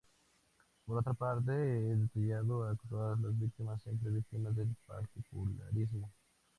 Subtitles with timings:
[0.83, 6.11] Por otra parte, he detallado a todas la víctimas, siempre víctimas, del particularismo.